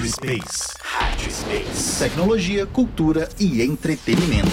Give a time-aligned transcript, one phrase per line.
[0.00, 0.74] Rádio Space.
[0.82, 1.98] Rádio Space.
[1.98, 4.48] Tecnologia, cultura e entretenimento.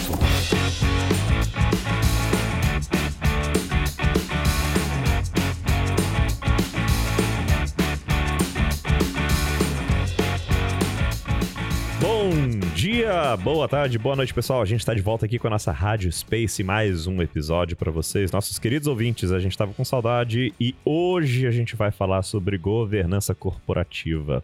[12.01, 14.61] Bom dia, boa tarde, boa noite, pessoal.
[14.61, 17.89] A gente está de volta aqui com a nossa Rádio Space, mais um episódio para
[17.89, 19.31] vocês, nossos queridos ouvintes.
[19.31, 24.43] A gente estava com saudade e hoje a gente vai falar sobre governança corporativa.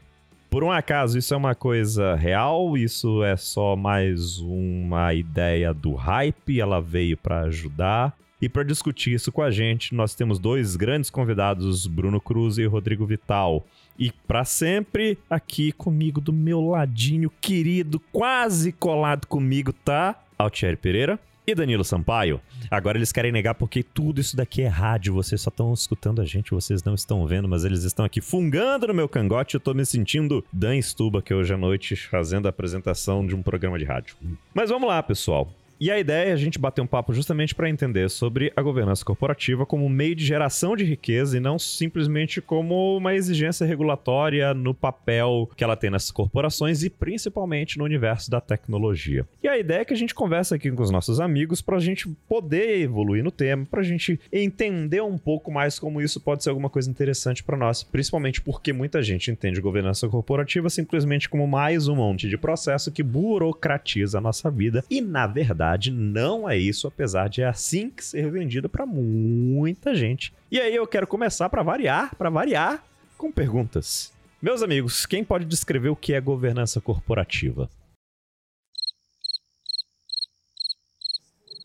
[0.53, 2.77] Por um acaso, isso é uma coisa real?
[2.77, 6.61] Isso é só mais uma ideia do hype?
[6.61, 8.15] Ela veio para ajudar?
[8.39, 12.65] E para discutir isso com a gente, nós temos dois grandes convidados, Bruno Cruz e
[12.67, 13.65] Rodrigo Vital.
[13.97, 20.23] E para sempre aqui comigo do meu ladinho querido, quase colado comigo, tá?
[20.37, 22.39] Altieri Pereira e Danilo Sampaio.
[22.69, 26.25] Agora eles querem negar porque tudo isso daqui é rádio, vocês só estão escutando a
[26.25, 29.73] gente, vocês não estão vendo, mas eles estão aqui fungando no meu cangote, eu tô
[29.73, 33.85] me sentindo Dan Stuba que hoje à noite fazendo a apresentação de um programa de
[33.85, 34.15] rádio.
[34.53, 35.49] Mas vamos lá, pessoal.
[35.83, 39.03] E a ideia é a gente bater um papo justamente para entender sobre a governança
[39.03, 44.73] corporativa como meio de geração de riqueza e não simplesmente como uma exigência regulatória no
[44.73, 49.27] papel que ela tem nessas corporações e principalmente no universo da tecnologia.
[49.43, 51.81] E a ideia é que a gente conversa aqui com os nossos amigos para a
[51.81, 56.45] gente poder evoluir no tema, para a gente entender um pouco mais como isso pode
[56.45, 61.45] ser alguma coisa interessante para nós, principalmente porque muita gente entende governança corporativa simplesmente como
[61.45, 66.57] mais um monte de processo que burocratiza a nossa vida e, na verdade, não é
[66.57, 70.33] isso, apesar de é assim que ser vendido para muita gente.
[70.51, 72.83] E aí eu quero começar para variar, para variar,
[73.17, 74.13] com perguntas.
[74.41, 77.69] Meus amigos, quem pode descrever o que é governança corporativa?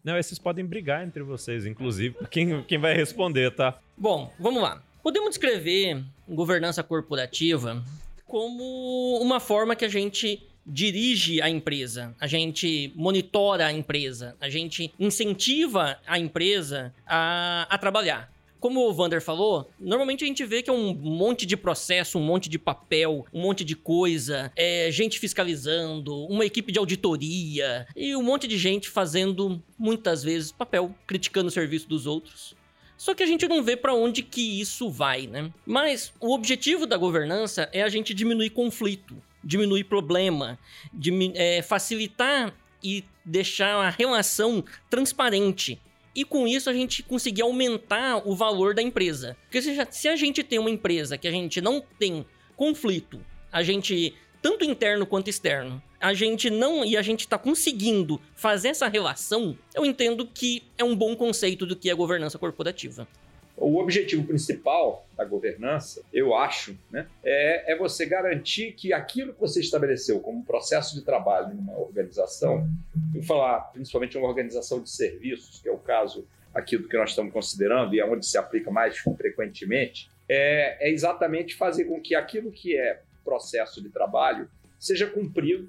[0.05, 3.79] Não, esses podem brigar entre vocês, inclusive, quem, quem vai responder, tá?
[3.97, 4.83] Bom, vamos lá.
[5.03, 7.85] Podemos descrever governança corporativa
[8.25, 14.49] como uma forma que a gente dirige a empresa, a gente monitora a empresa, a
[14.49, 18.31] gente incentiva a empresa a, a trabalhar.
[18.61, 22.23] Como o Vander falou, normalmente a gente vê que é um monte de processo, um
[22.23, 28.17] monte de papel, um monte de coisa, é, gente fiscalizando, uma equipe de auditoria e
[28.17, 32.57] um monte de gente fazendo muitas vezes papel, criticando o serviço dos outros.
[32.97, 35.53] Só que a gente não vê para onde que isso vai, né?
[35.65, 40.59] Mas o objetivo da governança é a gente diminuir conflito, diminuir problema,
[41.35, 45.81] é, facilitar e deixar a relação transparente.
[46.15, 49.37] E com isso a gente conseguir aumentar o valor da empresa.
[49.45, 52.27] Porque se, se a gente tem uma empresa que a gente não tem
[52.57, 53.21] conflito,
[53.53, 58.69] a gente tanto interno quanto externo, a gente não e a gente está conseguindo fazer
[58.69, 63.07] essa relação, eu entendo que é um bom conceito do que é governança corporativa.
[63.61, 69.41] O objetivo principal da governança, eu acho, né, é, é você garantir que aquilo que
[69.41, 72.69] você estabeleceu como processo de trabalho em uma organização,
[73.15, 76.97] eu vou falar principalmente uma organização de serviços, que é o caso aqui do que
[76.97, 82.01] nós estamos considerando e é onde se aplica mais frequentemente, é, é exatamente fazer com
[82.01, 84.49] que aquilo que é processo de trabalho
[84.79, 85.69] seja cumprido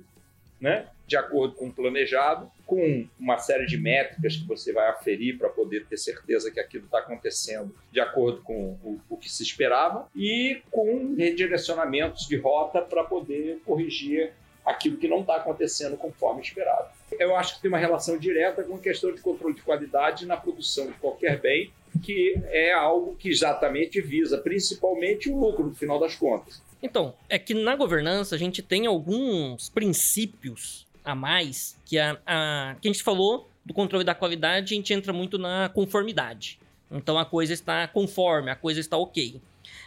[0.60, 5.38] né, de acordo com o planejado, com uma série de métricas que você vai aferir
[5.38, 9.42] para poder ter certeza que aquilo está acontecendo de acordo com o, o, que se
[9.42, 14.34] esperava e com redirecionamentos de rota para poder corrigir
[14.64, 16.90] aquilo que não está acontecendo conforme esperado.
[17.18, 20.38] Eu acho que tem uma relação direta com a questão de controle de qualidade na
[20.38, 26.00] produção de qualquer bem, que é algo que exatamente visa principalmente o lucro no final
[26.00, 26.62] das contas.
[26.82, 32.76] Então, é que na governança a gente tem alguns princípios a mais que a, a,
[32.82, 36.60] que a gente falou do controle da qualidade, a gente entra muito na conformidade.
[36.92, 39.42] Então a coisa está conforme, a coisa está ok.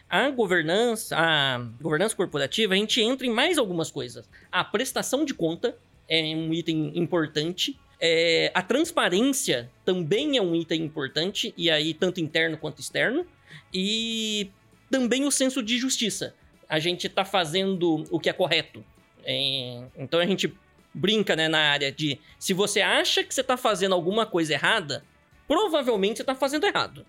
[0.08, 4.28] A governança, a governança corporativa, a gente entra em mais algumas coisas.
[4.50, 5.76] A prestação de conta
[6.08, 7.78] é um item importante.
[7.98, 13.26] É, a transparência também é um item importante, e aí tanto interno quanto externo.
[13.72, 14.50] E
[14.90, 16.34] também o senso de justiça
[16.72, 18.82] a gente está fazendo o que é correto.
[19.22, 20.50] É, então a gente
[20.94, 25.04] brinca né, na área de se você acha que você está fazendo alguma coisa errada,
[25.46, 27.04] provavelmente você está fazendo errado.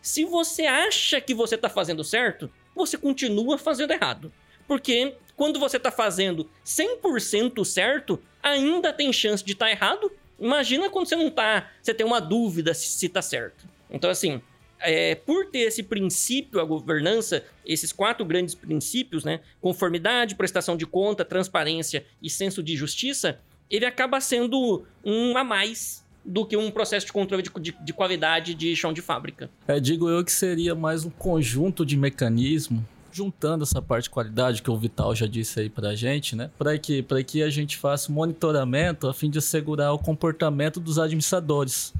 [0.00, 4.32] Se você acha que você está fazendo certo, você continua fazendo errado.
[4.68, 10.12] Porque quando você está fazendo 100% certo, ainda tem chance de estar tá errado.
[10.38, 13.68] Imagina quando você não está, você tem uma dúvida se está certo.
[13.90, 14.40] Então assim,
[14.82, 19.40] é, por ter esse princípio, a governança, esses quatro grandes princípios, né?
[19.60, 23.38] Conformidade, prestação de conta, transparência e senso de justiça,
[23.70, 27.92] ele acaba sendo um a mais do que um processo de controle de, de, de
[27.92, 29.50] qualidade de chão de fábrica.
[29.66, 34.62] É, digo eu que seria mais um conjunto de mecanismo juntando essa parte de qualidade
[34.62, 36.50] que o Vital já disse aí pra gente, né?
[36.58, 40.98] Para que, pra que a gente faça monitoramento a fim de assegurar o comportamento dos
[40.98, 41.92] administradores,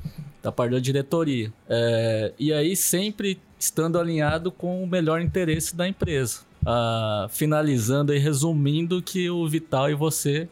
[0.43, 1.53] da parte da diretoria.
[1.69, 6.41] É, e aí sempre estando alinhado com o melhor interesse da empresa.
[6.65, 10.49] Ah, finalizando e resumindo que o Vital e você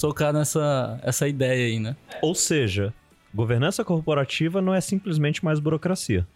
[0.00, 1.96] tocaram essa, essa ideia aí, né?
[2.20, 2.92] Ou seja,
[3.34, 6.26] governança corporativa não é simplesmente mais burocracia.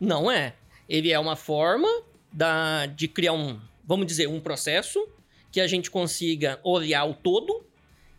[0.00, 0.54] Não é.
[0.88, 1.88] Ele é uma forma
[2.32, 5.06] da, de criar um, vamos dizer, um processo
[5.50, 7.64] que a gente consiga olhar o todo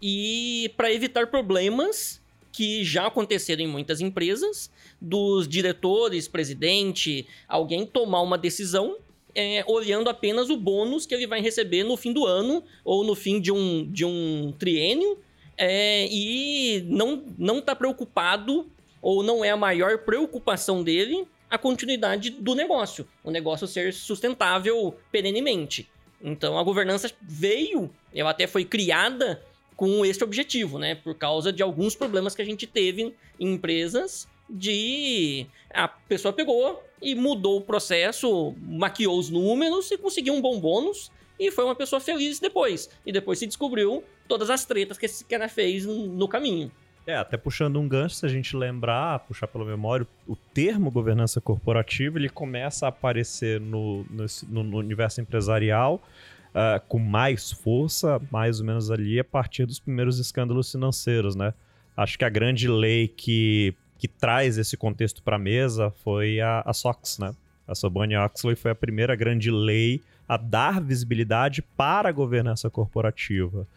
[0.02, 2.22] e para evitar problemas
[2.58, 8.98] que já aconteceram em muitas empresas, dos diretores, presidente, alguém tomar uma decisão
[9.36, 13.14] é, olhando apenas o bônus que ele vai receber no fim do ano ou no
[13.14, 15.20] fim de um, de um triênio
[15.56, 18.66] é, e não, não tá preocupado
[19.04, 24.96] ou não é a maior preocupação dele a continuidade do negócio, o negócio ser sustentável
[25.12, 25.88] perenemente.
[26.20, 29.46] Então a governança veio, ela até foi criada
[29.78, 30.96] com esse objetivo, né?
[30.96, 36.84] Por causa de alguns problemas que a gente teve em empresas de a pessoa pegou
[37.02, 41.76] e mudou o processo, maquiou os números e conseguiu um bom bônus e foi uma
[41.76, 42.90] pessoa feliz depois.
[43.06, 46.72] E depois se descobriu todas as tretas que esse cara fez no caminho.
[47.06, 51.40] É, até puxando um gancho, se a gente lembrar, puxar pela memória, o termo governança
[51.40, 56.02] corporativa, ele começa a aparecer no, no, no universo empresarial
[56.50, 61.54] uh, com mais força, mais ou menos ali, a partir dos primeiros escândalos financeiros, né?
[61.96, 66.62] Acho que a grande lei que, que traz esse contexto para a mesa foi a,
[66.66, 67.34] a SOX, né?
[67.68, 73.68] A Sarbanes-Oxley foi a primeira grande lei a dar visibilidade para a governança corporativa.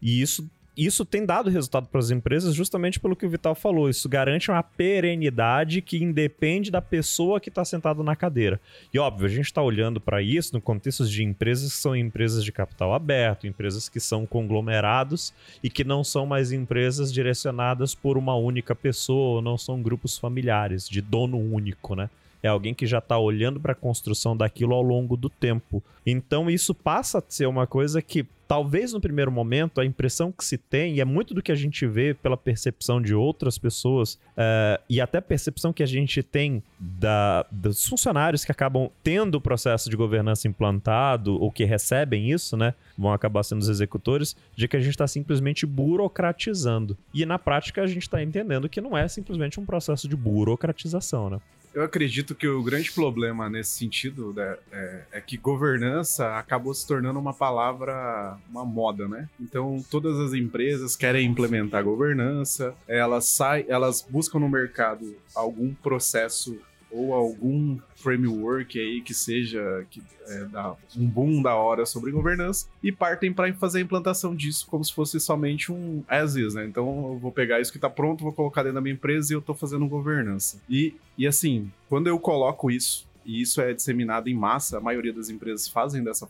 [0.00, 3.88] E isso isso tem dado resultado para as empresas justamente pelo que o Vital falou.
[3.88, 8.60] Isso garante uma perenidade que independe da pessoa que está sentada na cadeira.
[8.92, 12.44] E óbvio, a gente está olhando para isso no contexto de empresas que são empresas
[12.44, 15.32] de capital aberto, empresas que são conglomerados
[15.62, 20.18] e que não são mais empresas direcionadas por uma única pessoa, ou não são grupos
[20.18, 22.10] familiares de dono único, né?
[22.44, 25.82] É alguém que já está olhando para a construção daquilo ao longo do tempo.
[26.04, 30.44] Então isso passa a ser uma coisa que talvez no primeiro momento a impressão que
[30.44, 34.14] se tem, e é muito do que a gente vê pela percepção de outras pessoas,
[34.14, 39.36] uh, e até a percepção que a gente tem da, dos funcionários que acabam tendo
[39.36, 42.74] o processo de governança implantado, ou que recebem isso, né?
[42.98, 46.94] Vão acabar sendo os executores, de que a gente está simplesmente burocratizando.
[47.14, 51.30] E na prática a gente está entendendo que não é simplesmente um processo de burocratização,
[51.30, 51.40] né?
[51.74, 56.86] Eu acredito que o grande problema nesse sentido né, é, é, que governança acabou se
[56.86, 59.28] tornando uma palavra, uma moda, né?
[59.40, 66.56] Então todas as empresas querem implementar governança, elas saem, elas buscam no mercado algum processo
[66.94, 72.68] ou algum framework aí que seja que é, dá um boom da hora sobre governança
[72.82, 76.64] e partem para fazer a implantação disso como se fosse somente um as is, né?
[76.64, 79.34] Então eu vou pegar isso que está pronto, vou colocar dentro da minha empresa e
[79.34, 80.62] eu estou fazendo governança.
[80.70, 85.12] E, e assim, quando eu coloco isso e isso é disseminado em massa, a maioria
[85.12, 86.28] das empresas fazem dessa,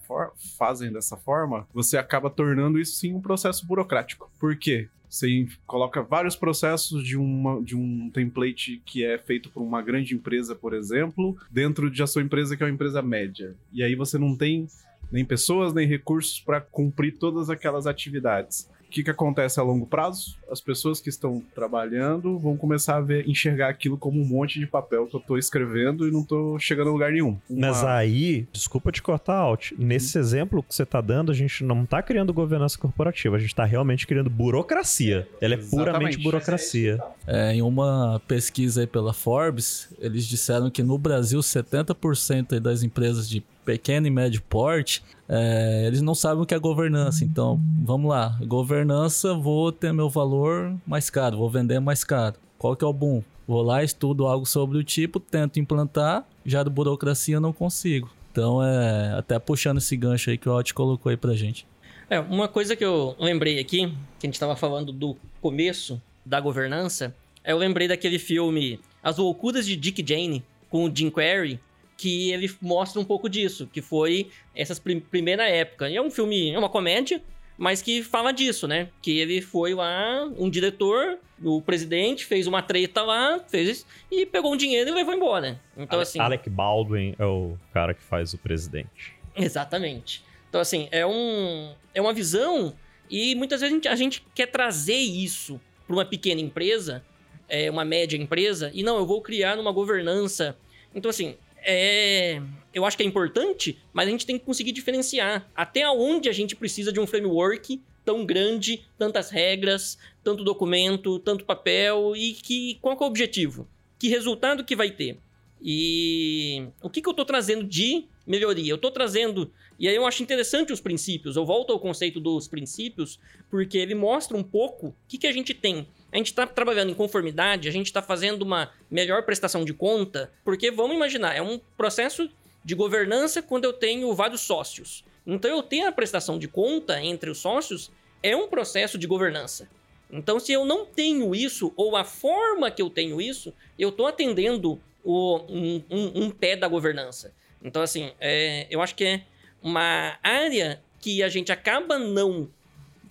[0.56, 4.30] fazem dessa forma, você acaba tornando isso sim um processo burocrático.
[4.38, 4.88] Por quê?
[5.14, 10.12] Você coloca vários processos de, uma, de um template que é feito por uma grande
[10.12, 13.54] empresa, por exemplo, dentro de a sua empresa, que é uma empresa média.
[13.72, 14.66] E aí você não tem
[15.12, 20.36] nem pessoas, nem recursos para cumprir todas aquelas atividades que, que acontece a longo prazo?
[20.48, 24.66] As pessoas que estão trabalhando vão começar a ver, enxergar aquilo como um monte de
[24.68, 27.36] papel que eu estou escrevendo e não estou chegando a lugar nenhum.
[27.50, 27.68] Uma...
[27.68, 30.22] Mas aí, desculpa te cortar, Alt, nesse uhum.
[30.22, 33.64] exemplo que você está dando, a gente não está criando governança corporativa, a gente está
[33.64, 35.26] realmente criando burocracia.
[35.40, 35.84] Ela é Exatamente.
[35.84, 37.02] puramente burocracia.
[37.26, 43.28] É, em uma pesquisa aí pela Forbes, eles disseram que no Brasil 70% das empresas
[43.28, 47.24] de pequeno e médio porte, é, eles não sabem o que é governança.
[47.24, 48.38] Então, vamos lá.
[48.42, 52.36] Governança, vou ter meu valor mais caro, vou vender mais caro.
[52.58, 53.22] Qual que é o bom?
[53.46, 58.10] Vou lá, estudo algo sobre o tipo, tento implantar, já de burocracia não consigo.
[58.32, 61.66] Então, é até puxando esse gancho aí que o Alt colocou aí pra gente.
[62.08, 63.86] É, uma coisa que eu lembrei aqui,
[64.18, 67.14] que a gente estava falando do começo da governança,
[67.44, 71.60] eu lembrei daquele filme As Loucuras de Dick Jane, com o Jim Carrey,
[71.96, 75.88] que ele mostra um pouco disso, que foi essa prim primeira época.
[75.88, 77.22] E é um filme, é uma comédia,
[77.56, 78.88] mas que fala disso, né?
[79.00, 84.52] Que ele foi lá, um diretor, o presidente, fez uma treta lá, fez e pegou
[84.52, 85.60] um dinheiro e levou embora.
[85.76, 86.18] Então, Alec, assim.
[86.18, 89.14] Alec Baldwin é o cara que faz o presidente.
[89.36, 90.24] Exatamente.
[90.48, 92.74] Então, assim, é, um, é uma visão
[93.10, 97.04] e muitas vezes a gente, a gente quer trazer isso para uma pequena empresa,
[97.48, 100.56] é, uma média empresa, e não, eu vou criar uma governança.
[100.94, 102.42] Então, assim, é,
[102.72, 106.32] eu acho que é importante, mas a gente tem que conseguir diferenciar até onde a
[106.32, 112.78] gente precisa de um framework tão grande, tantas regras, tanto documento, tanto papel e que
[112.80, 113.66] qual que é o objetivo?
[113.98, 115.18] Que resultado que vai ter?
[115.62, 118.70] E o que, que eu estou trazendo de melhoria?
[118.70, 121.36] Eu estou trazendo e aí eu acho interessante os princípios.
[121.36, 123.18] Eu volto ao conceito dos princípios,
[123.50, 125.88] porque ele mostra um pouco o que, que a gente tem.
[126.14, 130.30] A gente está trabalhando em conformidade, a gente está fazendo uma melhor prestação de conta,
[130.44, 132.30] porque vamos imaginar, é um processo
[132.64, 135.04] de governança quando eu tenho vários sócios.
[135.26, 137.90] Então eu ter a prestação de conta entre os sócios
[138.22, 139.68] é um processo de governança.
[140.08, 144.06] Então, se eu não tenho isso, ou a forma que eu tenho isso, eu estou
[144.06, 147.34] atendendo o, um, um, um, pé da governança.
[147.60, 149.24] Então, assim, é, eu acho que é
[149.60, 152.48] uma área que a gente acaba não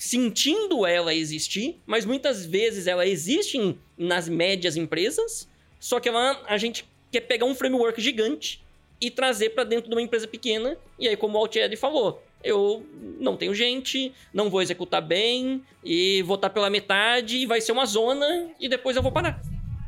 [0.03, 5.47] sentindo ela existir, mas muitas vezes ela existe em, nas médias empresas,
[5.79, 8.61] só que ela, a gente quer pegar um framework gigante
[8.99, 12.85] e trazer para dentro de uma empresa pequena, e aí como o Altieri falou, eu
[13.17, 17.71] não tenho gente, não vou executar bem, e vou estar pela metade, e vai ser
[17.71, 19.41] uma zona, e depois eu vou parar.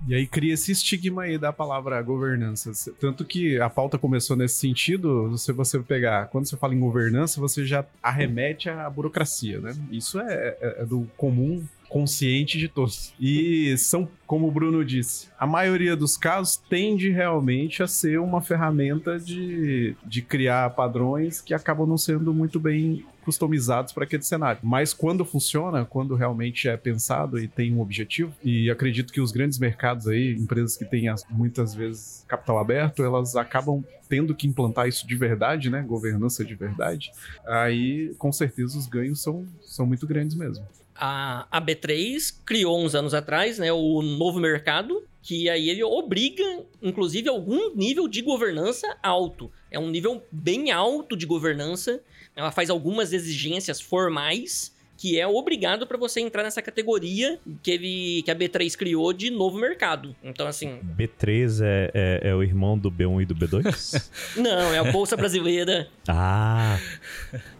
[0.08, 2.72] E aí cria esse estigma aí da palavra governança.
[3.00, 7.42] Tanto que a pauta começou nesse sentido, se você pegar, quando você fala em governança,
[7.42, 9.74] você já arremete à burocracia, né?
[9.92, 13.14] Isso é, é, é do comum consciente de todos.
[13.20, 18.42] E são, como o Bruno disse, a maioria dos casos tende realmente a ser uma
[18.42, 24.62] ferramenta de, de criar padrões que acabam não sendo muito bem customizados para aquele cenário.
[24.64, 29.32] Mas quando funciona, quando realmente é pensado e tem um objetivo, e acredito que os
[29.32, 34.88] grandes mercados aí, empresas que têm muitas vezes capital aberto, elas acabam tendo que implantar
[34.88, 35.82] isso de verdade, né?
[35.82, 37.12] Governança de verdade.
[37.46, 40.66] Aí, com certeza, os ganhos são, são muito grandes mesmo
[40.96, 46.44] a, a B3 criou uns anos atrás, né, o novo mercado, que aí ele obriga,
[46.82, 49.52] inclusive, algum nível de governança alto.
[49.76, 52.02] É um nível bem alto de governança.
[52.34, 58.22] Ela faz algumas exigências formais que é obrigado para você entrar nessa categoria que, ele,
[58.24, 60.16] que a B3 criou de novo mercado.
[60.24, 60.80] Então, assim.
[60.98, 64.10] B3 é, é, é o irmão do B1 e do B2?
[64.38, 65.88] Não, é a Bolsa Brasileira.
[66.08, 66.80] ah!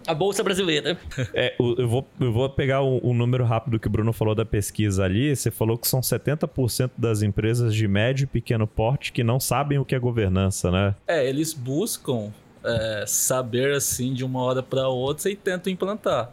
[0.08, 0.98] A Bolsa Brasileira.
[1.34, 4.46] É, eu, vou, eu vou pegar o, o, número rápido que o Bruno falou da
[4.46, 5.36] pesquisa ali.
[5.36, 9.80] Você falou que são 70% das empresas de médio e pequeno porte que não sabem
[9.80, 10.96] o que é governança, né?
[11.08, 12.32] É, eles buscam
[12.64, 16.32] é, saber assim de uma hora para outra e tentam implantar.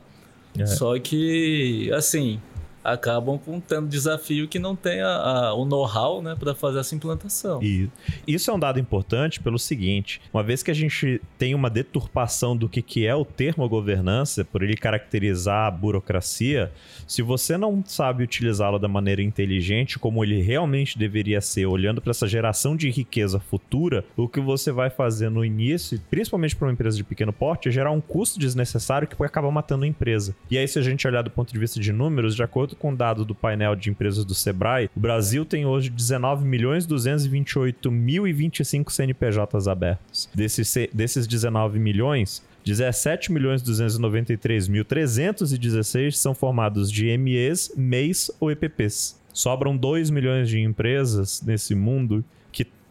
[0.58, 0.66] É.
[0.66, 2.40] Só que, assim,
[2.84, 7.62] acabam tendo desafio que não tem a, o know-how né, para fazer essa implantação.
[7.62, 7.88] E
[8.26, 12.56] isso é um dado importante pelo seguinte: uma vez que a gente tem uma deturpação
[12.56, 16.72] do que, que é o termo governança, por ele caracterizar a burocracia,
[17.06, 22.10] se você não sabe utilizá-lo da maneira inteligente, como ele realmente deveria ser, olhando para
[22.10, 26.72] essa geração de riqueza futura, o que você vai fazer no início, principalmente para uma
[26.72, 30.34] empresa de pequeno porte, é gerar um custo desnecessário que pode acabar matando a empresa.
[30.50, 32.76] E aí, se a gente olhar do ponto de vista de números, de acordo acordo
[32.76, 37.90] com dado do painel de empresas do Sebrae, o Brasil tem hoje 19 milhões 228
[37.90, 40.28] mil e 25 CNPJs abertos.
[40.34, 48.50] Desses, desses 19 milhões, 17 milhões 293 mil 316 são formados de MEs, MEIs ou
[48.50, 49.20] EPPs.
[49.32, 52.24] Sobram 2 milhões de empresas nesse mundo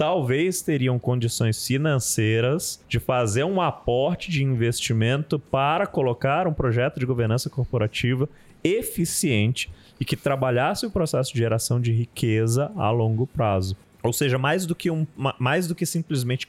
[0.01, 7.05] talvez teriam condições financeiras de fazer um aporte de investimento para colocar um projeto de
[7.05, 8.27] governança corporativa
[8.63, 13.77] eficiente e que trabalhasse o processo de geração de riqueza a longo prazo.
[14.01, 15.05] Ou seja, mais do que, um,
[15.37, 16.47] mais do que simplesmente,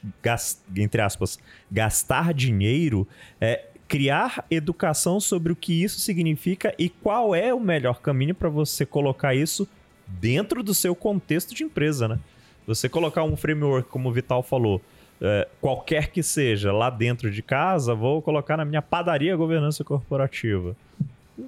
[0.75, 1.37] entre aspas,
[1.71, 3.07] gastar dinheiro,
[3.39, 8.49] é criar educação sobre o que isso significa e qual é o melhor caminho para
[8.49, 9.69] você colocar isso
[10.07, 12.19] dentro do seu contexto de empresa, né?
[12.65, 14.81] Você colocar um framework, como o Vital falou,
[15.21, 20.75] é, qualquer que seja, lá dentro de casa, vou colocar na minha padaria governança corporativa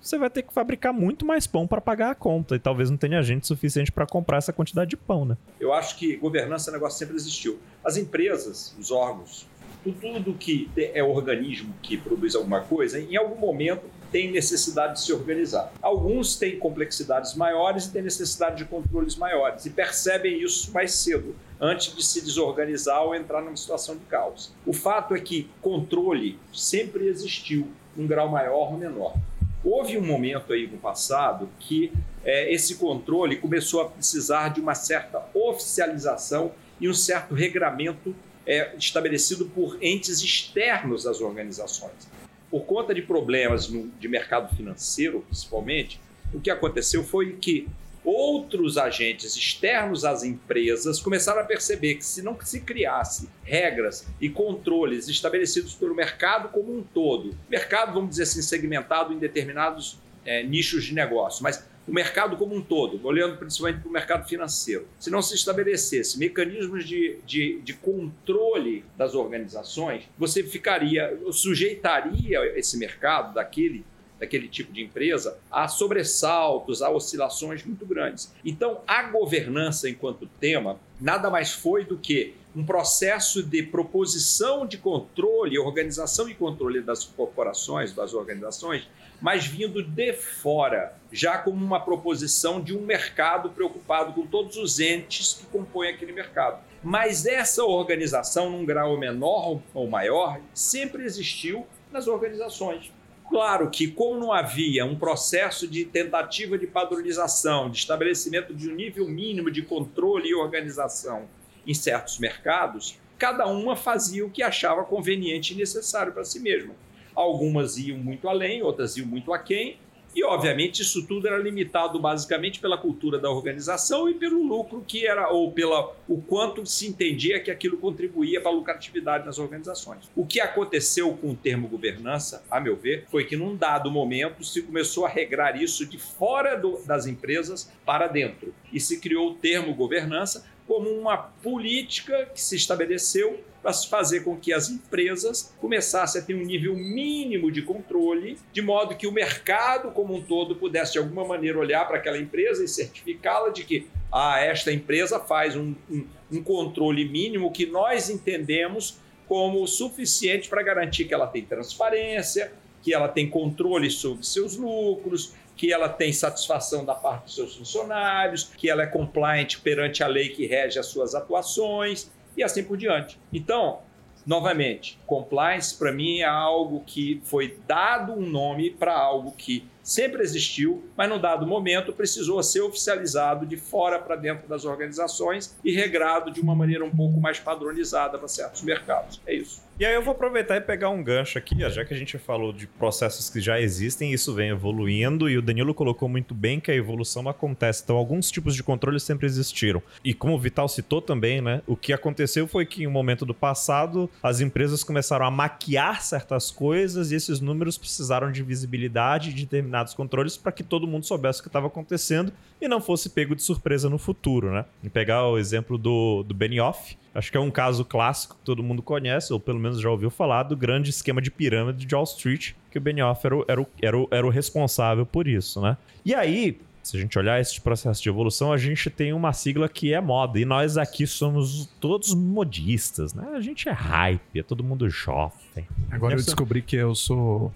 [0.02, 2.98] você vai ter que fabricar muito mais pão para pagar a conta e talvez não
[2.98, 5.38] tenha gente suficiente para comprar essa quantidade de pão, né?
[5.60, 7.60] Eu acho que governança é um negócio sempre existiu.
[7.84, 9.48] As empresas, os órgãos,
[9.84, 13.84] tudo que é organismo que produz alguma coisa, em algum momento
[14.16, 15.74] tem necessidade de se organizar.
[15.82, 21.36] Alguns têm complexidades maiores e têm necessidade de controles maiores e percebem isso mais cedo,
[21.60, 24.54] antes de se desorganizar ou entrar numa situação de caos.
[24.66, 27.68] O fato é que controle sempre existiu,
[27.98, 29.18] um grau maior ou menor.
[29.62, 31.92] Houve um momento aí no passado que
[32.24, 38.16] é, esse controle começou a precisar de uma certa oficialização e um certo regramento
[38.48, 42.16] é, estabelecido por entes externos às organizações.
[42.56, 46.00] Por conta de problemas no, de mercado financeiro, principalmente,
[46.34, 47.68] o que aconteceu foi que
[48.02, 54.30] outros agentes externos às empresas começaram a perceber que se não se criasse regras e
[54.30, 60.42] controles estabelecidos pelo mercado como um todo, mercado, vamos dizer assim, segmentado em determinados é,
[60.42, 64.88] nichos de negócio, mas o mercado como um todo, olhando principalmente para o mercado financeiro.
[65.00, 72.78] Se não se estabelecesse mecanismos de, de, de, controle das organizações, você ficaria, sujeitaria esse
[72.78, 73.86] mercado daquele
[74.18, 78.34] daquele tipo de empresa, há sobressaltos, há oscilações muito grandes.
[78.46, 84.78] Então, a governança enquanto tema nada mais foi do que um processo de proposição de
[84.78, 88.88] controle, organização e controle das corporações, das organizações,
[89.22, 94.80] mas vindo de fora, já como uma proposição de um mercado preocupado com todos os
[94.80, 96.64] entes que compõem aquele mercado.
[96.82, 102.92] Mas essa organização, num grau menor ou maior, sempre existiu nas organizações.
[103.30, 108.76] Claro que, como não havia um processo de tentativa de padronização, de estabelecimento de um
[108.76, 111.28] nível mínimo de controle e organização
[111.66, 116.74] em certos mercados, cada uma fazia o que achava conveniente e necessário para si mesma.
[117.14, 119.78] Algumas iam muito além, outras iam muito aquém,
[120.16, 125.06] e, obviamente, isso tudo era limitado basicamente pela cultura da organização e pelo lucro que
[125.06, 130.10] era, ou pela o quanto se entendia que aquilo contribuía para a lucratividade das organizações.
[130.16, 134.42] O que aconteceu com o termo governança, a meu ver, foi que num dado momento
[134.42, 138.56] se começou a regrar isso de fora do, das empresas para dentro.
[138.72, 144.38] E se criou o termo governança como uma política que se estabeleceu para fazer com
[144.38, 149.12] que as empresas começassem a ter um nível mínimo de controle, de modo que o
[149.12, 153.64] mercado como um todo pudesse de alguma maneira olhar para aquela empresa e certificá-la de
[153.64, 160.48] que ah, esta empresa faz um, um, um controle mínimo que nós entendemos como suficiente
[160.48, 162.52] para garantir que ela tem transparência,
[162.84, 167.56] que ela tem controle sobre seus lucros, que ela tem satisfação da parte dos seus
[167.56, 172.64] funcionários, que ela é compliant perante a lei que rege as suas atuações e assim
[172.64, 173.20] por diante.
[173.32, 173.80] Então,
[174.26, 180.24] novamente, compliance para mim é algo que foi dado um nome para algo que sempre
[180.24, 185.72] existiu, mas no dado momento precisou ser oficializado de fora para dentro das organizações e
[185.72, 189.22] regrado de uma maneira um pouco mais padronizada para certos mercados.
[189.28, 189.64] É isso.
[189.78, 192.54] E aí eu vou aproveitar e pegar um gancho aqui, já que a gente falou
[192.54, 196.72] de processos que já existem, isso vem evoluindo e o Danilo colocou muito bem que
[196.72, 197.84] a evolução acontece.
[197.84, 199.84] Então alguns tipos de controle sempre existiram.
[200.02, 203.26] E como o Vital citou também, né, o que aconteceu foi que em um momento
[203.26, 209.34] do passado as empresas começaram a maquiar certas coisas e esses números precisaram de visibilidade
[209.34, 213.10] de determinados controles para que todo mundo soubesse o que estava acontecendo e não fosse
[213.10, 214.66] pego de surpresa no futuro, né?
[214.84, 218.62] E pegar o exemplo do, do Benioff, Acho que é um caso clássico que todo
[218.62, 222.04] mundo conhece, ou pelo menos já ouviu falar, do grande esquema de pirâmide de Wall
[222.04, 225.62] Street, que o Benioff era o, era o, era o, era o responsável por isso,
[225.62, 225.78] né?
[226.04, 229.70] E aí, se a gente olhar esse processo de evolução, a gente tem uma sigla
[229.70, 230.38] que é moda.
[230.38, 233.26] E nós aqui somos todos modistas, né?
[233.34, 235.66] A gente é hype, é todo mundo jovem.
[235.90, 237.50] Agora eu, eu descobri que eu sou.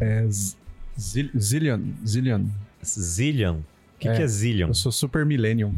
[0.00, 0.26] É,
[0.98, 1.80] Zillion.
[2.06, 2.46] Zillion.
[2.84, 3.56] Zillion?
[3.56, 4.68] O que é, que é Zillion?
[4.68, 5.74] Eu sou Super Millennium.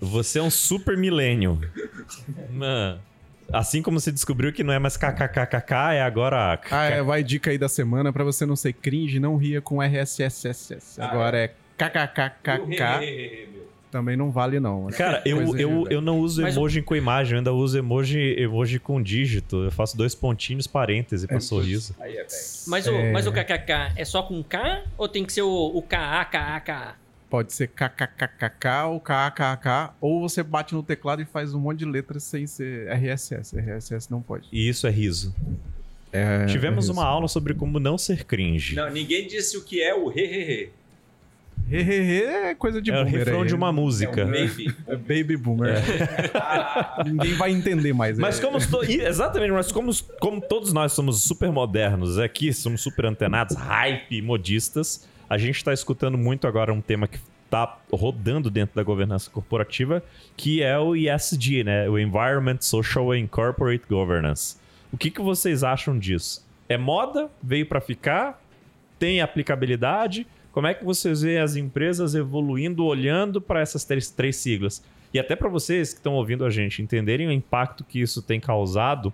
[0.00, 1.60] Você é um super milênio.
[2.50, 3.00] Mano.
[3.52, 6.60] Assim como você descobriu que não é mais kkkk, é agora.
[6.70, 9.80] Ah, é, vai dica aí da semana para você não ser cringe, não ria com
[9.80, 11.00] RSSSS.
[11.00, 13.48] Ah, agora é kkkk.
[13.96, 14.88] Também não vale, não.
[14.88, 19.00] Cara, eu, eu, eu não uso emoji com imagem, eu ainda uso emoji, emoji com
[19.00, 19.64] dígito.
[19.64, 21.96] Eu faço dois pontinhos, parêntese pra é, sorriso.
[21.98, 22.26] Aí é,
[22.66, 22.90] mas, é...
[22.90, 25.82] O, mas o kkk é só com K ou tem que ser o, o?
[27.30, 31.86] Pode ser kkkk ou KKK, ou você bate no teclado e faz um monte de
[31.86, 33.58] letras sem ser RSS.
[33.58, 34.46] RSS não pode.
[34.52, 35.34] E isso é riso.
[36.12, 38.76] É, Tivemos é uma aula sobre como não ser cringe.
[38.76, 40.68] Não, ninguém disse o que é o hehehe.
[41.70, 43.12] Hehehe é coisa de é boomer.
[43.12, 43.48] É o refrão aí.
[43.48, 44.20] de uma música.
[44.20, 44.76] É um baby.
[44.86, 45.74] é baby boomer.
[45.76, 47.04] É.
[47.04, 48.18] Ninguém vai entender mais.
[48.18, 48.42] Mas é.
[48.42, 48.58] como...
[48.88, 55.06] Exatamente, mas como, como todos nós somos super modernos aqui, somos super antenados, hype, modistas
[55.28, 60.02] a gente está escutando muito agora um tema que está rodando dentro da governança corporativa,
[60.36, 61.88] que é o ESG, né?
[61.88, 64.56] O Environment, Social and Corporate Governance.
[64.92, 66.44] O que, que vocês acham disso?
[66.68, 67.28] É moda?
[67.42, 68.40] Veio para ficar?
[68.98, 70.26] Tem aplicabilidade?
[70.56, 74.82] Como é que vocês veem as empresas evoluindo, olhando para essas três, três siglas?
[75.12, 78.40] E até para vocês que estão ouvindo a gente entenderem o impacto que isso tem
[78.40, 79.12] causado,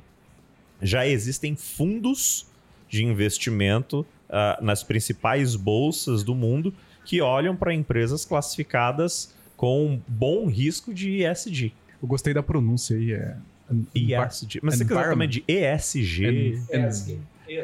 [0.81, 2.46] já existem fundos
[2.88, 6.72] de investimento uh, nas principais bolsas do mundo
[7.05, 11.72] que olham para empresas classificadas com bom risco de ESG.
[12.00, 13.37] Eu gostei da pronúncia aí, é...
[13.96, 14.61] ESG.
[14.62, 16.62] Mas você quiser também de ESG.
[16.72, 17.18] ESG.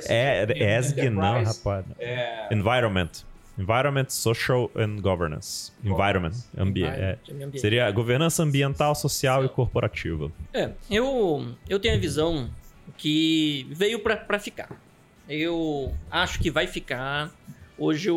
[0.08, 1.84] É, ESG não, rapaz.
[2.00, 2.52] É...
[2.52, 3.10] Environment.
[3.58, 5.72] Environment, Social and Governance.
[5.84, 6.34] Environment.
[6.56, 7.18] Ambi é.
[7.28, 7.60] Ambiente.
[7.60, 10.30] Seria governança ambiental, social e corporativa.
[10.54, 12.48] É, eu, eu tenho a visão
[12.96, 14.70] que veio pra, pra ficar.
[15.28, 17.30] Eu acho que vai ficar.
[17.76, 18.10] Hoje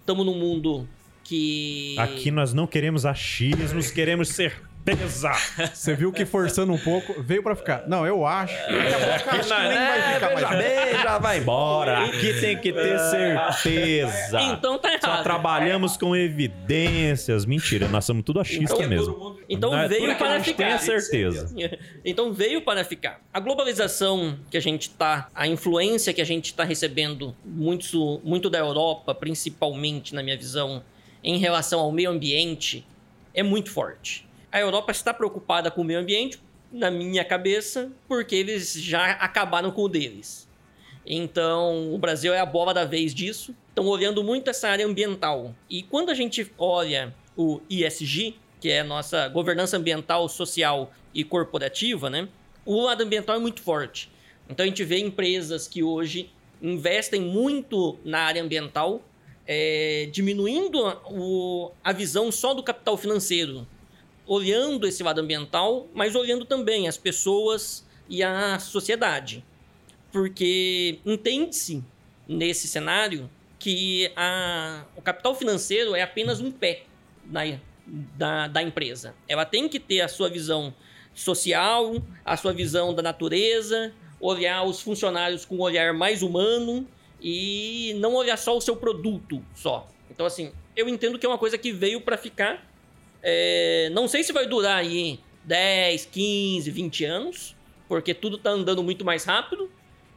[0.00, 0.88] estamos num mundo
[1.22, 1.94] que.
[1.98, 4.73] Aqui nós não queremos achismos, queremos certeza.
[5.72, 7.84] Você viu que forçando um pouco, veio pra ficar.
[7.88, 8.54] Não, eu acho.
[8.54, 12.04] Aqui nós nem vai ficar mais bem, já vai embora.
[12.04, 14.40] Aqui tem que ter certeza.
[14.42, 15.22] Então tá Só errado.
[15.22, 17.44] trabalhamos com evidências.
[17.46, 19.38] Mentira, nós somos tudo achista Então- mesmo.
[19.48, 20.74] Então Não é veio que para tem ficar.
[20.74, 21.54] a certeza.
[22.04, 23.20] Então veio para ficar.
[23.32, 28.50] A globalização que a gente tá, a influência que a gente está recebendo muito, muito
[28.50, 30.82] da Europa, principalmente na minha visão,
[31.22, 32.86] em relação ao meio ambiente,
[33.32, 34.26] é muito forte.
[34.54, 36.38] A Europa está preocupada com o meio ambiente,
[36.70, 40.48] na minha cabeça, porque eles já acabaram com o deles.
[41.04, 43.52] Então, o Brasil é a bola da vez disso.
[43.68, 45.52] Estão olhando muito essa área ambiental.
[45.68, 51.24] E quando a gente olha o ISG, que é a nossa governança ambiental, social e
[51.24, 52.28] corporativa, né?
[52.64, 54.08] O lado ambiental é muito forte.
[54.48, 56.30] Então a gente vê empresas que hoje
[56.62, 59.02] investem muito na área ambiental,
[59.48, 60.78] é, diminuindo
[61.10, 63.66] o- a visão só do capital financeiro,
[64.26, 69.44] olhando esse lado ambiental, mas olhando também as pessoas e a sociedade.
[70.12, 71.82] Porque entende-se
[72.28, 76.84] nesse cenário que a- o capital financeiro é apenas um pé
[77.26, 77.40] na,
[77.86, 79.14] da, da empresa.
[79.28, 80.74] Ela tem que ter a sua visão
[81.14, 86.86] social, a sua visão da natureza, olhar os funcionários com um olhar mais humano
[87.20, 89.88] e não olhar só o seu produto só.
[90.10, 92.64] Então, assim, eu entendo que é uma coisa que veio para ficar.
[93.26, 97.56] É, não sei se vai durar aí 10, 15, 20 anos,
[97.88, 99.70] porque tudo tá andando muito mais rápido,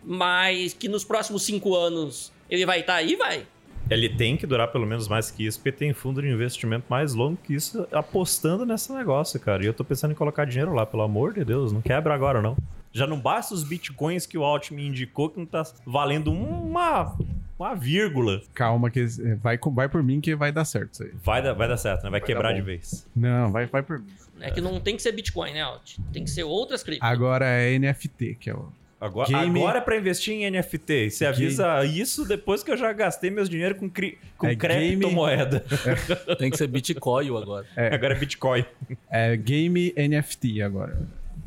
[0.03, 3.47] mas que nos próximos 5 anos ele vai estar aí, vai.
[3.89, 7.13] Ele tem que durar pelo menos mais que isso, porque tem fundo de investimento mais
[7.13, 9.63] longo que isso apostando nesse negócio, cara.
[9.63, 12.41] E eu tô pensando em colocar dinheiro lá, pelo amor de Deus, não quebra agora
[12.41, 12.57] não.
[12.91, 17.15] Já não basta os bitcoins que o Alt me indicou que não tá valendo uma,
[17.59, 18.41] uma vírgula.
[18.53, 21.11] Calma, que eh, vai, vai por mim que vai dar certo isso aí.
[21.23, 22.09] Vai dar, vai dar certo, né?
[22.09, 23.07] Vai, Vai quebrar de vez.
[23.15, 24.07] Não, vai, vai por mim.
[24.39, 25.97] É que não tem que ser Bitcoin, né, Alt?
[26.13, 27.07] Tem que ser outras criptos.
[27.07, 28.71] Agora é NFT, que é o.
[28.99, 31.11] Agora, Game- agora é pra investir em NFT.
[31.11, 34.17] Você avisa isso depois que eu já gastei meus dinheiro com, cri...
[34.35, 35.63] com É game- criptomoeda.
[36.39, 37.67] Tem que ser Bitcoin agora.
[37.75, 37.93] É.
[37.93, 38.65] Agora é Bitcoin.
[39.07, 40.97] É game NFT agora.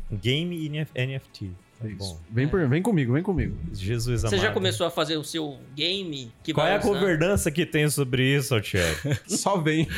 [0.09, 1.51] Game NF- NFT.
[1.83, 2.19] É isso.
[2.29, 3.57] Vem, por, vem comigo, vem comigo.
[3.73, 4.41] Jesus Você amado.
[4.41, 6.31] já começou a fazer o seu game?
[6.43, 6.87] Que Qual é a usar?
[6.87, 8.95] governança que tem sobre isso, Altieri?
[9.27, 9.87] Só vem.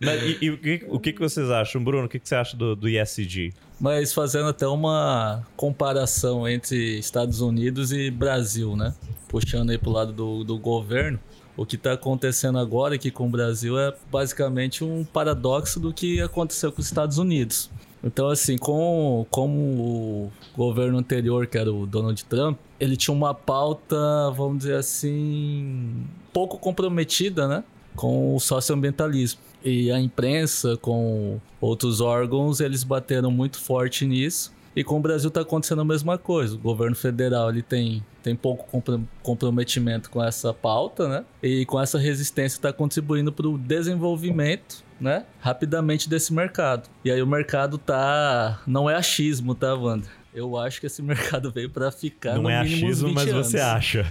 [0.00, 1.82] Mas e, e o, que, o que que vocês acham?
[1.82, 3.54] Bruno, o que, que você acha do, do ISG?
[3.80, 8.92] Mas fazendo até uma comparação entre Estados Unidos e Brasil, né?
[9.28, 11.20] Puxando aí pro lado do, do governo,
[11.56, 16.20] o que está acontecendo agora aqui com o Brasil é basicamente um paradoxo do que
[16.20, 17.70] aconteceu com os Estados Unidos.
[18.04, 23.32] Então, assim, com, como o governo anterior, que era o Donald Trump, ele tinha uma
[23.32, 23.96] pauta,
[24.34, 27.62] vamos dizer assim, pouco comprometida, né?
[27.94, 29.40] Com o socioambientalismo.
[29.64, 34.52] E a imprensa, com outros órgãos, eles bateram muito forte nisso.
[34.74, 36.54] E com o Brasil está acontecendo a mesma coisa.
[36.54, 41.24] O governo federal ele tem, tem pouco compro- comprometimento com essa pauta, né?
[41.42, 45.24] E com essa resistência está contribuindo para o desenvolvimento, né?
[45.40, 46.88] Rapidamente desse mercado.
[47.04, 48.62] E aí o mercado tá.
[48.66, 50.06] Não é achismo, tá, Wanda?
[50.34, 53.28] Eu acho que esse mercado veio para ficar Não no é mínimo achismo, 20 mas
[53.28, 53.46] anos.
[53.48, 54.06] você acha.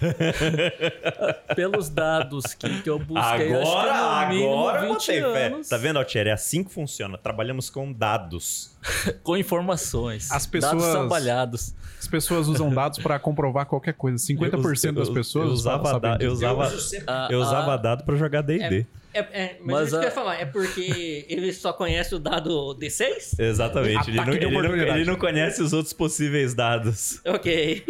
[1.56, 5.22] Pelos dados que, que eu busquei, Agora, acho que no mínimo agora eu 20 botei
[5.22, 5.48] fé.
[5.48, 5.70] anos.
[5.70, 6.30] Tá vendo, Altieri?
[6.30, 7.18] É assim que funciona.
[7.18, 8.72] Trabalhamos com dados.
[9.24, 10.32] Com informações.
[10.32, 11.76] As Dados pessoas- trabalhados.
[12.00, 14.18] As pessoas usam dados pra comprovar qualquer coisa.
[14.18, 17.06] 50% das Eu- pessoas eu usava, da- eu usava, sempre.
[17.08, 18.80] Ah, eu usava dado pra jogar D&D.
[18.82, 18.86] É,
[19.20, 20.36] é, mas, Mas é isso que eu a- ia falar.
[20.42, 23.36] É porque ele só conhece o dado D6?
[23.40, 24.10] Exatamente.
[24.10, 27.20] Ele não, ele, não, ele não conhece os outros possíveis dados.
[27.26, 27.84] Ok.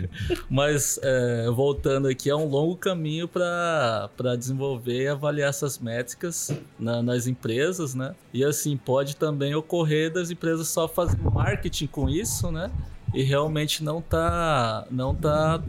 [0.50, 4.08] Mas é, voltando aqui, é um longo caminho para
[4.38, 8.14] desenvolver e avaliar essas métricas na- nas empresas, né?
[8.32, 12.70] E assim, pode também ocorrer das empresas só fazer marketing com isso, né?
[13.14, 14.86] E realmente não tá.
[14.90, 15.62] Não tá.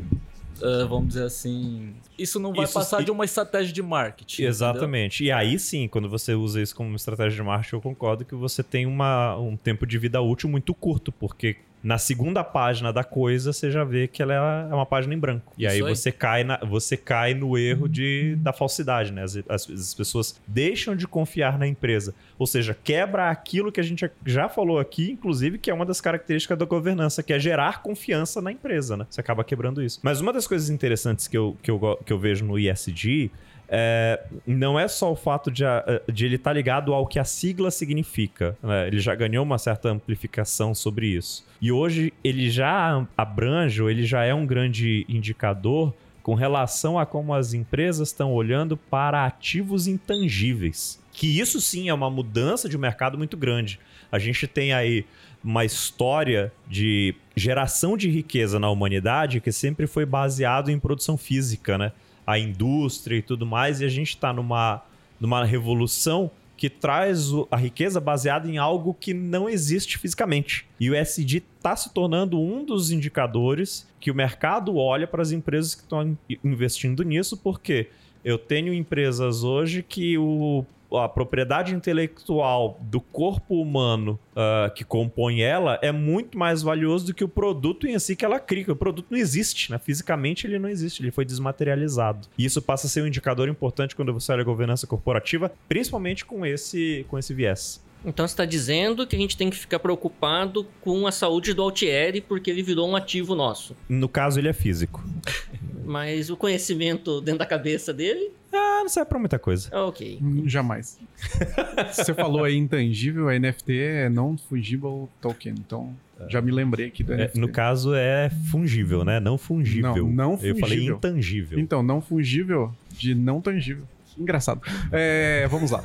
[0.61, 1.93] É, vamos dizer assim.
[2.17, 4.33] Isso não vai Isso- passar de uma estratégia de marketing.
[4.35, 4.49] entendeu?
[4.49, 5.23] Exatamente.
[5.23, 8.63] E aí sim, quando você usa isso como estratégia de marketing, eu concordo que você
[8.63, 13.53] tem uma, um tempo de vida útil muito curto, porque Na segunda página da coisa,
[13.53, 15.53] você já vê que ela é uma página em branco.
[15.57, 15.81] E aí, aí.
[15.81, 19.23] você cai na, você cai no erro de, da falsidade, né?
[19.23, 22.13] As, as- as pessoas deixam de confiar na empresa.
[22.37, 26.01] Ou seja, quebra aquilo que a gente já falou aqui, inclusive, que é uma das
[26.01, 29.07] características da governança, que é gerar confiança na empresa, né?
[29.09, 29.99] Você acaba quebrando isso.
[30.03, 33.31] Mas uma das coisas interessantes que eu, que eu, que eu vejo no ISD
[33.69, 35.63] é, não é só o fato de,
[36.11, 38.57] de ele estar ligado ao que a sigla significa.
[38.63, 38.87] né?
[38.87, 41.45] Ele já ganhou uma certa amplificação sobre isso.
[41.61, 47.33] E hoje ele já abrange, ele já é um grande indicador com relação a como
[47.33, 51.01] as empresas estão olhando para ativos intangíveis.
[51.11, 53.79] Que isso sim é uma mudança de mercado muito grande.
[54.11, 55.05] A gente tem aí
[55.43, 61.77] uma história de geração de riqueza na humanidade que sempre foi baseado em produção física,
[61.77, 61.91] né?
[62.27, 64.83] A indústria e tudo mais, e a gente está numa,
[65.19, 70.65] numa revolução que traz a riqueza baseada em algo que não existe fisicamente.
[70.79, 75.31] E o SD está se tornando um dos indicadores que o mercado olha para as
[75.31, 77.87] empresas que estão in- investindo nisso, porque
[78.25, 85.41] eu tenho empresas hoje que o, a propriedade intelectual do corpo humano ah, que compõe
[85.41, 88.71] ela é muito mais valioso do que o produto em si que ela cria.
[88.71, 89.79] O produto não existe, né?
[89.79, 92.27] Fisicamente ele não existe, ele foi desmaterializado.
[92.37, 96.25] E isso passa a ser um indicador importante quando você olha a governança corporativa, principalmente
[96.25, 97.83] com esse, com esse viés.
[98.07, 101.61] Então você está dizendo que a gente tem que ficar preocupado com a saúde do
[101.61, 103.75] Altieri porque ele virou um ativo nosso.
[103.89, 105.03] No caso, ele é físico.
[105.85, 109.69] Mas o conhecimento dentro da cabeça dele, Ah, não serve pra muita coisa.
[109.71, 110.19] é ok.
[110.21, 110.99] Hum, Jamais.
[111.93, 115.53] Você falou aí intangível, a NFT é non-fungible token.
[115.59, 115.95] Então,
[116.29, 117.39] já me lembrei aqui do É, NFT.
[117.39, 119.19] no caso, é fungível, né?
[119.19, 119.95] Não fungível.
[119.95, 120.95] Não, não Eu falei fungível.
[120.97, 121.59] intangível.
[121.59, 123.85] Então, não fungível de não tangível.
[124.19, 124.61] Engraçado.
[124.91, 125.83] É, vamos lá.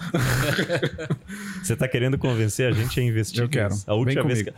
[1.63, 3.75] Você tá querendo convencer a gente a investir Eu quero.
[3.87, 4.53] A última Vem vez que,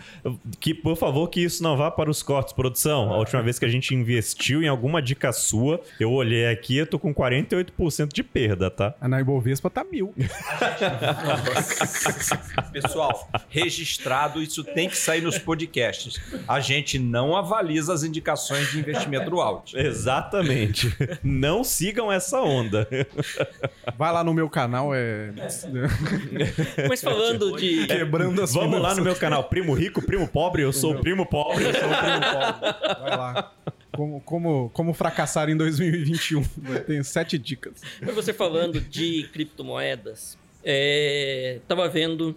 [0.61, 3.13] que, por favor, que isso não vá para os cortes, produção.
[3.13, 6.87] A última vez que a gente investiu em alguma dica sua, eu olhei aqui, eu
[6.87, 8.95] tô com 48% de perda, tá?
[9.01, 10.15] A na Ibovespa tá mil.
[12.73, 16.21] Pessoal, registrado, isso tem que sair nos podcasts.
[16.47, 19.75] A gente não avaliza as indicações de investimento do Alt.
[19.75, 20.95] Exatamente.
[21.23, 22.89] não sigam essa onda.
[23.97, 25.33] Vai lá no meu canal, é.
[26.89, 27.87] Mas falando de.
[27.87, 28.99] Quebrando as Vamos lá finanças.
[28.99, 31.65] no meu canal Primo Rico, Primo Pobre, eu sou o Primo Pobre.
[31.65, 33.01] Eu sou o primo pobre.
[33.01, 33.53] Vai lá.
[33.93, 36.43] Como, como, como fracassar em 2021.
[36.87, 37.81] Tem sete dicas.
[38.01, 42.35] Mas você falando de criptomoedas, é, tava vendo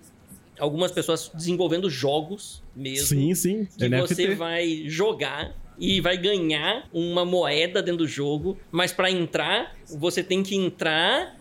[0.59, 3.07] algumas pessoas desenvolvendo jogos mesmo.
[3.07, 3.67] Sim, sim.
[3.77, 4.15] que NFT.
[4.15, 10.23] você vai jogar e vai ganhar uma moeda dentro do jogo, mas para entrar, você
[10.23, 11.35] tem que entrar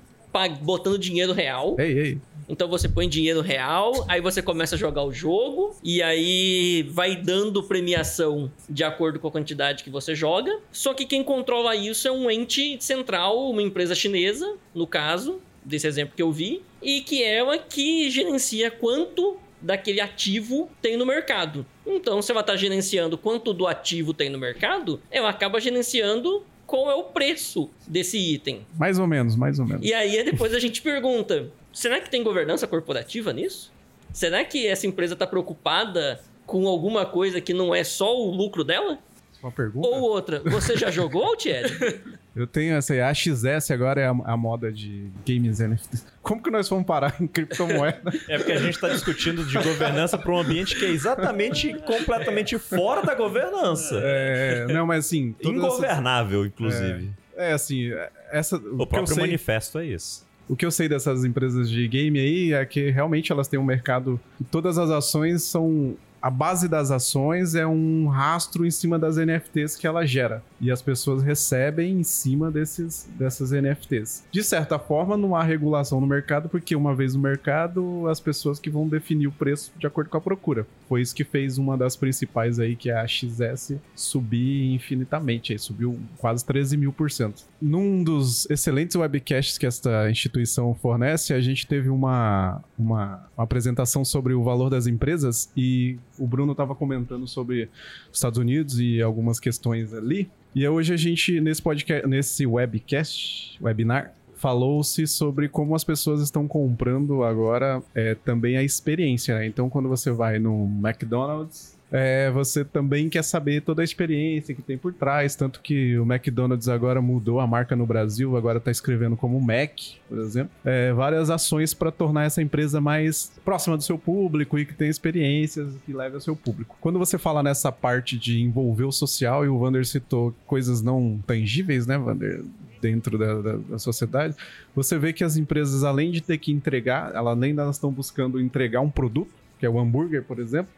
[0.61, 1.77] botando dinheiro real.
[1.79, 2.18] Ei, ei.
[2.49, 7.16] Então você põe dinheiro real, aí você começa a jogar o jogo e aí vai
[7.16, 10.57] dando premiação de acordo com a quantidade que você joga.
[10.70, 15.88] Só que quem controla isso é um ente central, uma empresa chinesa, no caso, desse
[15.88, 21.05] exemplo que eu vi, e que é ela que gerencia quanto daquele ativo tem no
[21.05, 21.66] mercado.
[21.85, 26.90] Então, se ela está gerenciando quanto do ativo tem no mercado, ela acaba gerenciando qual
[26.90, 28.64] é o preço desse item.
[28.79, 29.85] Mais ou menos, mais ou menos.
[29.85, 33.72] E aí depois a gente pergunta: será que tem governança corporativa nisso?
[34.12, 38.64] Será que essa empresa está preocupada com alguma coisa que não é só o lucro
[38.64, 38.98] dela?
[39.42, 39.87] Uma pergunta?
[39.87, 42.00] Ou outra, você já jogou, Altieri?
[42.37, 46.03] Eu tenho essa aí, a XS agora é a, a moda de games NFT.
[46.22, 48.12] Como que nós fomos parar em criptomoeda?
[48.29, 52.59] É porque a gente está discutindo de governança para um ambiente que é exatamente completamente
[52.59, 53.99] fora da governança.
[54.03, 55.35] É, não, mas assim.
[55.40, 57.11] todas essas- Ingovernável, inclusive.
[57.37, 57.90] É, assim,
[58.31, 60.27] essa, o, O próprio sei, manifesto é isso.
[60.49, 63.64] o que eu sei dessas empresas de game aí é que realmente elas têm um
[63.64, 64.20] mercado.
[64.51, 65.96] Todas as ações são.
[66.20, 70.42] A base das ações é um rastro em cima das NFTs que ela gera.
[70.61, 74.24] E as pessoas recebem em cima desses, dessas NFTs.
[74.31, 78.59] De certa forma, não há regulação no mercado, porque uma vez no mercado, as pessoas
[78.59, 80.66] que vão definir o preço de acordo com a procura.
[80.88, 85.53] Foi isso que fez uma das principais aí, que é a XS, subir infinitamente.
[85.53, 87.44] Aí subiu quase 13 mil por cento.
[87.61, 94.05] Num dos excelentes webcasts que esta instituição fornece, a gente teve uma, uma, uma apresentação
[94.05, 97.68] sobre o valor das empresas e o Bruno estava comentando sobre
[98.11, 100.29] os Estados Unidos e algumas questões ali.
[100.55, 104.14] E hoje a gente, nesse podcast, nesse webcast, webinar,
[104.46, 109.44] falou-se sobre como as pessoas estão comprando agora é, também a experiência, né?
[109.44, 114.62] Então, quando você vai no McDonald's, é, você também quer saber toda a experiência que
[114.62, 115.37] tem por trás.
[115.37, 119.72] Tanto que o McDonald's agora mudou a marca no Brasil, agora está escrevendo como Mac,
[120.09, 120.51] por exemplo.
[120.64, 124.90] É, várias ações para tornar essa empresa mais próxima do seu público e que tenha
[124.90, 126.77] experiências que leve ao seu público.
[126.81, 131.20] Quando você fala nessa parte de envolver o social, e o Vander citou coisas não
[131.27, 132.42] tangíveis, né, Vander?
[132.79, 134.37] dentro da, da, da, sociedade,
[134.75, 138.81] você vê que as empresas, além de ter que entregar, além delas estão buscando entregar
[138.81, 140.70] um produto, que é o hambúrguer, por exemplo,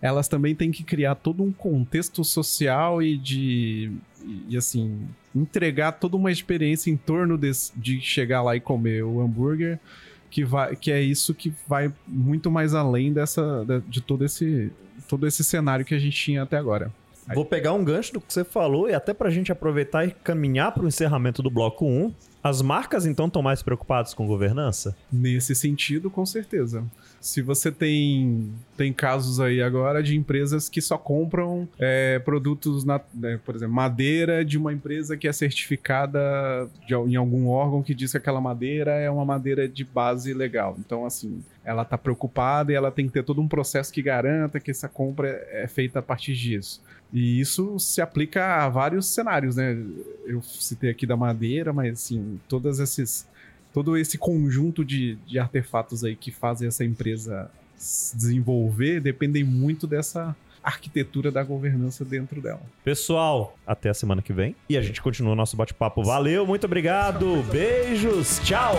[0.00, 3.92] elas também têm que criar todo um contexto social e de.
[4.48, 9.78] E, assim, entregar toda uma experiência em torno de chegar lá e comer o hambúrguer,
[10.30, 14.72] que, vai, que é isso que vai muito mais além dessa, de todo esse,
[15.08, 16.92] todo esse cenário que a gente tinha até agora.
[17.34, 20.72] Vou pegar um gancho do que você falou e até pra gente aproveitar e caminhar
[20.72, 22.12] pro encerramento do bloco 1.
[22.42, 24.96] As marcas, então, estão mais preocupadas com governança?
[25.12, 26.84] Nesse sentido, com certeza.
[27.20, 33.00] Se você tem, tem casos aí agora de empresas que só compram é, produtos, na,
[33.12, 37.92] né, por exemplo, madeira de uma empresa que é certificada de, em algum órgão que
[37.92, 40.76] diz que aquela madeira é uma madeira de base legal.
[40.78, 44.60] Então, assim, ela está preocupada e ela tem que ter todo um processo que garanta
[44.60, 46.80] que essa compra é feita a partir disso.
[47.16, 49.74] E isso se aplica a vários cenários, né?
[50.26, 53.26] Eu citei aqui da madeira, mas assim, todas esses
[53.72, 59.86] todo esse conjunto de, de artefatos aí que fazem essa empresa se desenvolver dependem muito
[59.86, 62.60] dessa arquitetura da governança dentro dela.
[62.84, 66.02] Pessoal, até a semana que vem e a gente continua nosso bate-papo.
[66.04, 68.76] Valeu, muito obrigado, beijos, tchau!